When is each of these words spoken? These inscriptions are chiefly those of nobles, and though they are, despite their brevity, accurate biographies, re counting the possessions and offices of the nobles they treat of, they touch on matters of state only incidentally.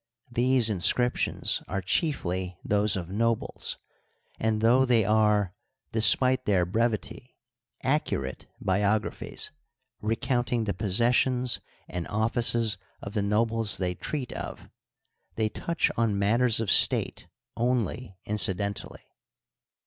These 0.31 0.71
inscriptions 0.71 1.61
are 1.67 1.79
chiefly 1.83 2.57
those 2.65 2.97
of 2.97 3.11
nobles, 3.11 3.77
and 4.39 4.59
though 4.59 4.83
they 4.83 5.05
are, 5.05 5.53
despite 5.91 6.45
their 6.45 6.65
brevity, 6.65 7.35
accurate 7.83 8.47
biographies, 8.59 9.51
re 10.01 10.15
counting 10.15 10.63
the 10.63 10.73
possessions 10.73 11.61
and 11.87 12.07
offices 12.07 12.79
of 12.99 13.13
the 13.13 13.21
nobles 13.21 13.77
they 13.77 13.93
treat 13.93 14.33
of, 14.33 14.71
they 15.35 15.49
touch 15.49 15.91
on 15.95 16.17
matters 16.17 16.59
of 16.59 16.71
state 16.71 17.27
only 17.55 18.17
incidentally. 18.25 19.03